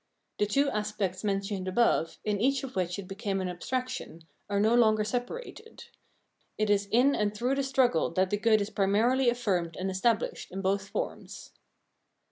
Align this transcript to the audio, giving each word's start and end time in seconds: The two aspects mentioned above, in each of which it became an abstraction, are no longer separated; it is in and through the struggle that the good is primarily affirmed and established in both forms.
The 0.39 0.47
two 0.47 0.67
aspects 0.71 1.23
mentioned 1.23 1.67
above, 1.67 2.17
in 2.25 2.41
each 2.41 2.63
of 2.63 2.75
which 2.75 2.97
it 2.97 3.07
became 3.07 3.39
an 3.39 3.47
abstraction, 3.47 4.23
are 4.49 4.59
no 4.59 4.73
longer 4.73 5.03
separated; 5.03 5.83
it 6.57 6.71
is 6.71 6.87
in 6.87 7.13
and 7.13 7.35
through 7.37 7.53
the 7.53 7.61
struggle 7.61 8.09
that 8.13 8.31
the 8.31 8.37
good 8.37 8.61
is 8.61 8.71
primarily 8.71 9.29
affirmed 9.29 9.77
and 9.77 9.91
established 9.91 10.49
in 10.51 10.63
both 10.63 10.87
forms. 10.89 11.51